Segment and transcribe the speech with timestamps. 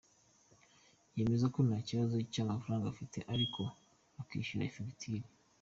[1.17, 3.61] Yemeza ko nta kibazo cy’ifaranga afite ariko
[4.21, 5.27] ukishyura fagitire.